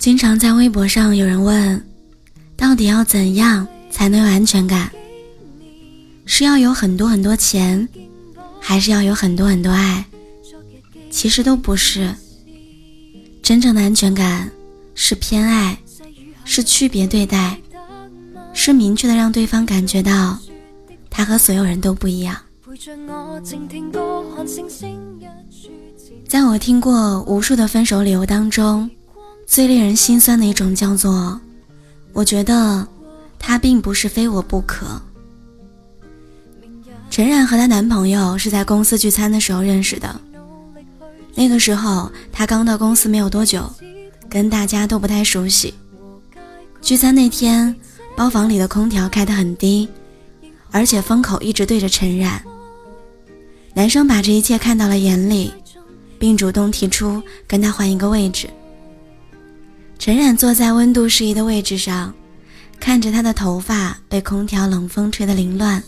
[0.00, 1.84] 经常在微博上有人问，
[2.56, 4.90] 到底要怎样才能有安全感？
[6.24, 7.86] 是要有很多很多钱，
[8.58, 10.02] 还是要有很多很多爱？
[11.10, 12.14] 其实都不是。
[13.42, 14.50] 真正的安全感
[14.94, 15.78] 是偏爱，
[16.46, 17.60] 是区别对待，
[18.54, 20.38] 是明确的让对方感觉到
[21.10, 22.34] 他和所有人都不一样。
[26.26, 28.90] 在我听过无数的分手理由当中。
[29.50, 31.40] 最令人心酸的一种叫做，
[32.12, 32.86] 我觉得
[33.36, 34.86] 他并不是非我不可。
[37.10, 40.20] 陈冉和她男朋友是在公司聚餐的时候认识的，
[41.34, 43.68] 那个时候她刚到公司没有多久，
[44.28, 45.74] 跟大家都不太熟悉。
[46.80, 47.74] 聚餐那天，
[48.16, 49.88] 包房里的空调开得很低，
[50.70, 52.40] 而且风口一直对着陈冉。
[53.74, 55.52] 男生把这一切看到了眼里，
[56.20, 58.48] 并主动提出跟她换一个位置。
[60.00, 62.14] 陈冉坐在温度适宜的位置上，
[62.80, 65.84] 看着她的头发被空调冷风吹得凌乱，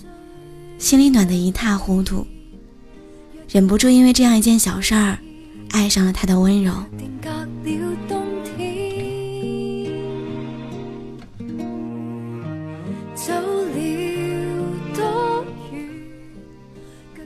[0.79, 2.27] 心里暖得一塌糊涂，
[3.51, 5.19] 忍不住因为这样一件小事儿，
[5.71, 6.75] 爱上了他的温柔。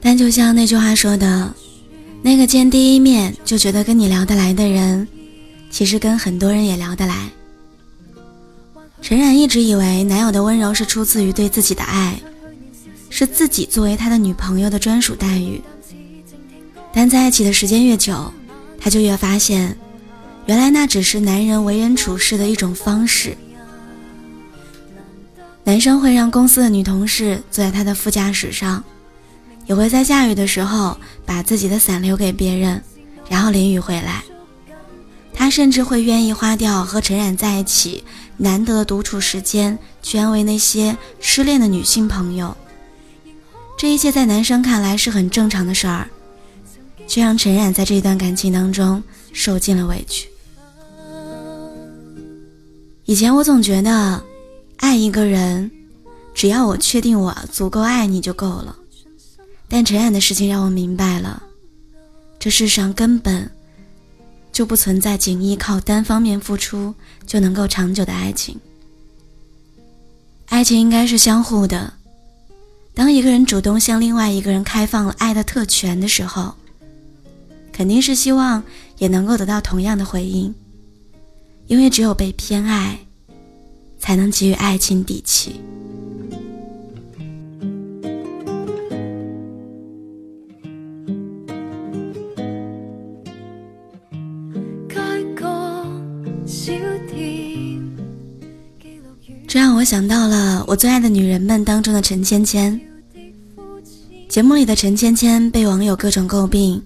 [0.00, 1.52] 但就像那句话说的，
[2.22, 5.08] 那个见第一面就觉得跟你聊得来的人。
[5.70, 7.30] 其实跟很多人也聊得来。
[9.02, 12.18] 陈冉一直以为男友的温柔是出自于对自己的爱，
[13.10, 15.60] 是自己作为他的女朋友的专属待遇。
[16.92, 18.32] 但在一起的时间越久，
[18.80, 19.76] 他就越发现，
[20.46, 23.36] 原来那只是男人为人处事的一种方式。
[25.62, 28.82] 男生会让公司的女同事坐在他的副驾驶上，
[29.66, 32.82] 也会在下雨的时候把自己的伞留给别人，
[33.28, 34.24] 然后淋雨回来。
[35.36, 38.02] 他甚至会愿意花掉和陈冉在一起
[38.38, 42.56] 难得的独处时间，去安慰那些失恋的女性朋友。
[43.78, 46.08] 这一切在男生看来是很正常的事儿，
[47.06, 49.02] 却让陈冉在这段感情当中
[49.32, 50.26] 受尽了委屈。
[53.04, 54.24] 以前我总觉得，
[54.78, 55.70] 爱一个人，
[56.34, 58.74] 只要我确定我足够爱你就够了。
[59.68, 61.42] 但陈冉的事情让我明白了，
[62.38, 63.50] 这世上根本。
[64.56, 66.94] 就不存在仅依靠单方面付出
[67.26, 68.58] 就能够长久的爱情。
[70.46, 71.92] 爱情应该是相互的。
[72.94, 76.54] 当一个人主动向另外一个人开放了爱的特权的时候，
[77.70, 78.62] 肯定是希望
[78.96, 80.54] 也能够得到同样的回应。
[81.66, 82.98] 因为只有被偏爱，
[83.98, 85.60] 才能给予爱情底气。
[99.86, 102.78] 想到了我最爱的女人们当中的陈芊芊。
[104.28, 106.82] 节目里的陈芊芊被网友各种诟病，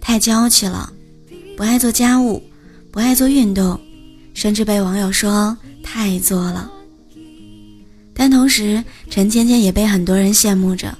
[0.00, 0.92] 太娇气了，
[1.56, 2.42] 不爱做家务，
[2.90, 3.78] 不爱做运动，
[4.34, 6.68] 甚至被网友说太作了。
[8.12, 10.98] 但同时，陈芊芊也被很多人羡慕着，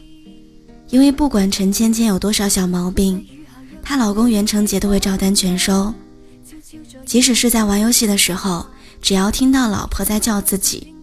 [0.91, 3.27] 因为不管陈芊芊有多少小毛病，
[3.83, 5.93] 她老公袁成杰都会照单全收。
[7.05, 8.65] 即使是在玩游戏的时候，
[9.01, 10.95] 只要听到老婆在叫自己。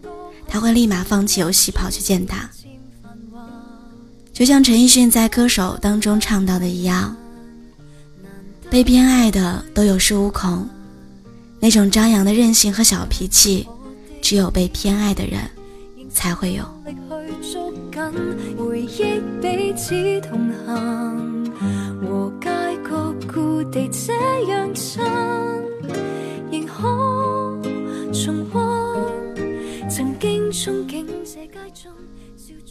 [0.50, 2.50] 他会立马放弃游戏，跑去见他。
[4.32, 7.16] 就像陈奕迅在《歌手》当中唱到的一样，
[8.68, 10.68] 被偏爱的都有恃无恐，
[11.60, 13.68] 那种张扬的任性和小脾气，
[14.20, 15.40] 只有被偏爱的人
[16.12, 16.64] 才会有。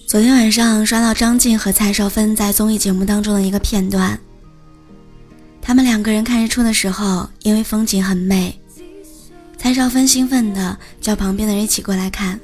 [0.08, 4.20] 昨天晚上刷到张晋和蔡少芬在综艺节目当中的一个片段，
[5.62, 8.60] 他们两个人看日出的时候，因为风景很美，
[9.58, 12.40] 蔡少芬兴奋的叫旁边的人一起过来看，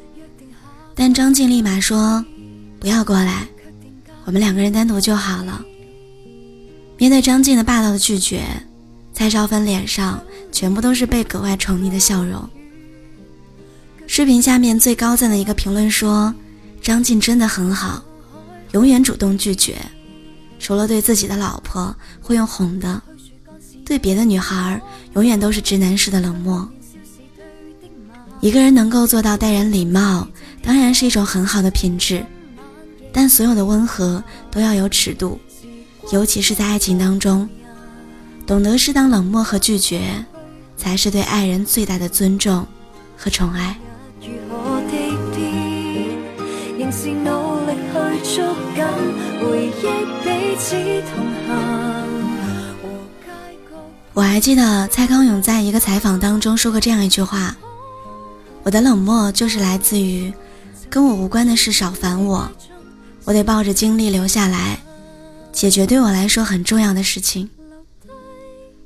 [0.96, 2.26] 但张晋立马说
[2.80, 3.48] ：“不要过来，
[4.24, 5.64] 我们两个人单独就好了。”
[6.98, 8.44] 面对张晋的霸道的拒绝，
[9.14, 12.50] 蔡少芬脸上全部都是被格外宠溺的笑容。
[14.08, 16.34] 视频下面最高赞的一个评论说。
[16.82, 18.04] 张晋真的很好，
[18.74, 19.76] 永远主动拒绝，
[20.60, 23.02] 除了对自己的老婆会用哄的，
[23.84, 24.80] 对别的女孩
[25.16, 26.70] 永远都是直男式的冷漠。
[28.40, 30.28] 一个人能够做到待人礼貌，
[30.62, 32.24] 当然是一种很好的品质，
[33.12, 35.40] 但所有的温和都要有尺度，
[36.12, 37.50] 尤其是在爱情当中，
[38.46, 40.24] 懂得适当冷漠和拒绝，
[40.78, 42.68] 才是对爱人最大的尊重
[43.18, 43.76] 和宠爱。
[54.14, 57.56] 我还记得蔡康永在一个采访当中说过这样一句话
[58.64, 60.34] ：“我的冷漠就是来自于
[60.90, 62.50] 跟我无关的事少烦我，
[63.26, 64.80] 我得抱着精力留下来，
[65.52, 67.48] 解决对我来说很重要的事情。”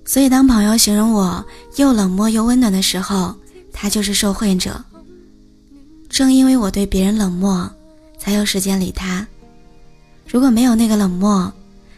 [0.03, 1.45] 所以，当朋友形容我
[1.75, 3.35] 又冷漠又温暖的时候，
[3.71, 4.83] 他就是受惠者。
[6.09, 7.71] 正因为我对别人冷漠，
[8.19, 9.25] 才有时间理他。
[10.27, 11.51] 如果没有那个冷漠，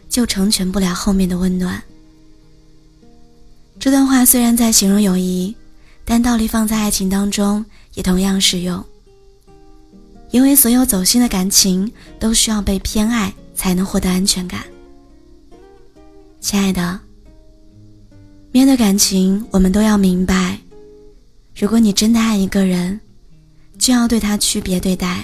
[0.08, 1.84] 就成全不了后面的温暖。
[3.80, 5.54] 这段话虽然在形容友谊，
[6.06, 7.66] 但道理放在爱情当中
[7.96, 8.82] 也同样适用。
[10.30, 14.64] 因为所有走心的感情都需要被偏爱才能获得安全感。
[16.40, 17.00] 亲爱的。
[18.54, 20.60] 面对感情，我们都要明白，
[21.56, 23.00] 如果你真的爱一个人，
[23.80, 25.24] 就要对他区别对待，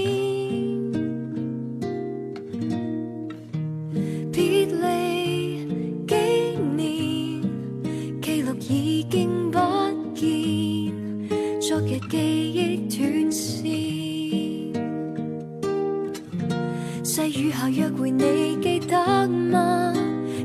[17.41, 19.91] 雨下约会，你记得吗？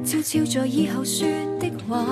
[0.03, 1.29] 悄悄在以后说
[1.61, 2.03] 的话，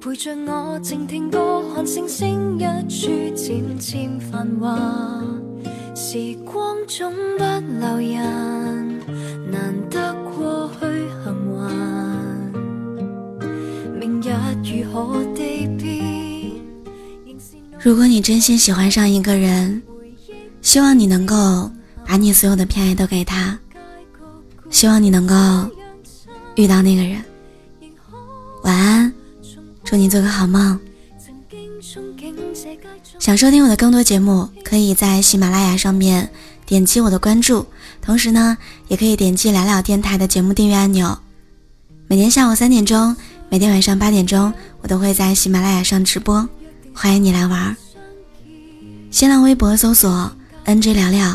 [0.00, 3.06] 陪着我静听歌，看星星一柱
[3.36, 5.22] 渐渐繁华。
[5.94, 7.44] 时光总不
[7.78, 9.00] 留人，
[9.48, 10.86] 难得过去
[11.22, 11.62] 幸还。
[14.00, 14.28] 明日
[14.64, 16.02] 如何地变？
[17.78, 19.80] 如果你真心喜欢上一个人，
[20.60, 21.70] 希望你能够
[22.06, 23.58] 把你所有的偏爱都给他，
[24.70, 25.34] 希望你能够。
[26.54, 27.24] 遇到那个人，
[28.62, 29.10] 晚安，
[29.84, 30.78] 祝你做个好梦。
[33.18, 36.28] 想收听我的更多节目，可以在喜马拉雅上面
[36.66, 37.64] 点击我的关注，
[38.02, 38.58] 同时呢，
[38.88, 41.18] 也可以点击聊聊电台的节目订阅按钮。
[42.06, 43.16] 每天下午三点钟，
[43.48, 44.52] 每天晚上八点钟，
[44.82, 46.46] 我都会在喜马拉雅上直播，
[46.92, 47.74] 欢迎你来玩。
[49.10, 50.30] 新浪微博搜索
[50.66, 51.34] “nj 聊聊”，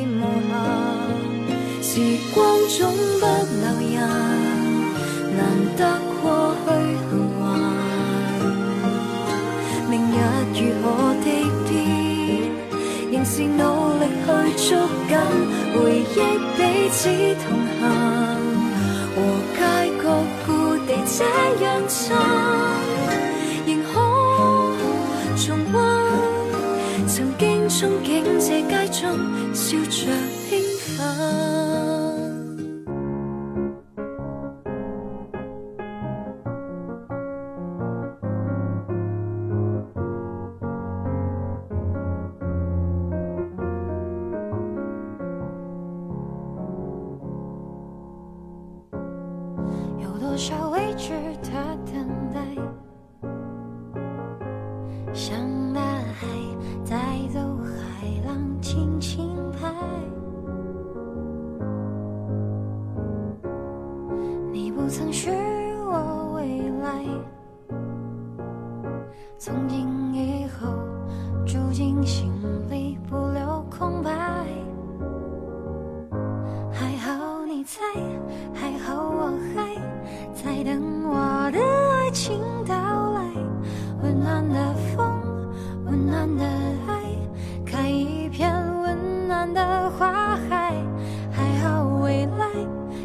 [1.93, 1.99] 时
[2.33, 2.79] 光总
[3.19, 3.25] 不
[3.59, 3.99] 留人。
[5.35, 5.39] 难
[5.75, 5.79] 得
[6.21, 6.69] 过去
[7.09, 7.43] 幸还，
[9.89, 10.15] 明日
[10.55, 10.87] 如何
[11.21, 11.27] 地
[11.67, 11.69] 变，
[13.11, 13.59] 仍是努
[13.99, 14.69] 力去捉
[15.09, 15.11] 紧
[15.73, 16.17] 回忆，
[16.55, 16.59] 彼
[16.93, 16.99] 此
[17.43, 17.45] 同
[17.81, 17.83] 行，
[19.13, 19.17] 和
[19.57, 19.59] 街
[20.01, 20.03] 角
[20.45, 20.49] 故
[20.87, 21.19] 地这
[21.61, 22.15] 样近，
[23.67, 23.91] 仍可
[25.35, 25.43] 重
[25.73, 25.75] 温
[27.05, 28.07] 曾经憧憬
[28.39, 29.03] 这街中
[29.53, 29.99] 笑着
[50.31, 50.70] 多少
[89.53, 90.73] 的花海。
[91.31, 92.47] 还好未来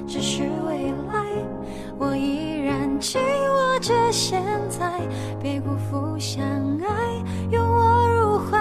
[0.07, 1.25] 只是未来。
[1.99, 5.01] 我依然紧握着现在，
[5.41, 6.45] 别辜负相
[6.81, 6.87] 爱，
[7.51, 8.59] 拥我入怀。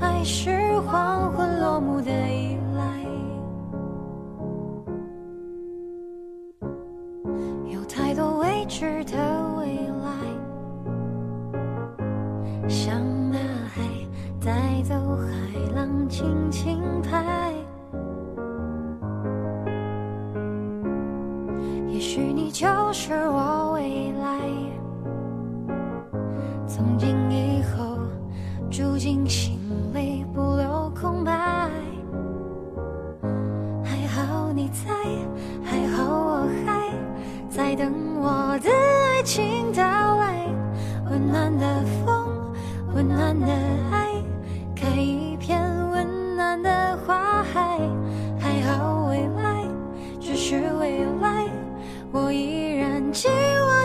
[0.00, 3.04] 爱是黄昏落幕的依赖，
[7.70, 9.16] 有太多未知的
[9.58, 10.06] 未来。
[12.68, 13.00] 想
[16.16, 17.52] 轻轻拍。
[21.88, 24.40] 也许你就是我未来，
[26.66, 27.98] 从今以后
[28.70, 29.58] 住进心
[29.92, 31.68] 里，不留空白。
[33.84, 34.94] 还好你在，
[35.62, 36.94] 还好我还
[37.50, 37.92] 在等
[38.22, 40.46] 我的爱情到来。
[41.10, 42.26] 温暖的风，
[42.94, 43.46] 温暖的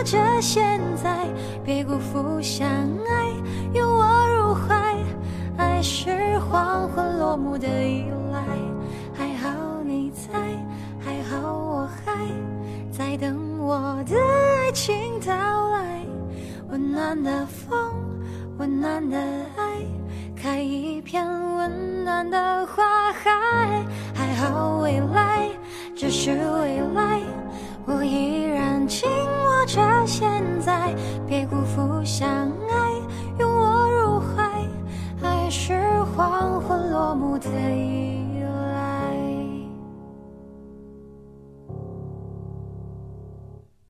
[0.02, 1.26] 着现在，
[1.64, 3.26] 别辜负相爱，
[3.72, 4.96] 拥我入怀。
[5.56, 8.42] 爱是黄昏落幕的依赖，
[9.14, 9.50] 还好
[9.84, 10.38] 你在，
[10.98, 12.12] 还好我还
[12.90, 15.32] 在等我的爱情到
[15.70, 16.04] 来。
[16.70, 17.78] 温暖的风，
[18.58, 19.18] 温暖的
[19.56, 19.86] 爱，
[20.34, 21.24] 开一片
[21.56, 23.30] 温暖的花海。
[24.14, 25.48] 还好未来
[25.94, 26.91] 只是未来。
[37.14, 37.36] Mù